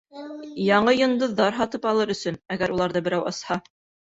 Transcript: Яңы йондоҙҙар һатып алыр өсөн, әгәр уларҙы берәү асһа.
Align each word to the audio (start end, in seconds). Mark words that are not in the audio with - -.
Яңы 0.67 0.93
йондоҙҙар 0.99 1.57
һатып 1.59 1.87
алыр 1.91 2.15
өсөн, 2.17 2.41
әгәр 2.57 2.77
уларҙы 2.79 3.07
берәү 3.11 3.29
асһа. 3.35 3.61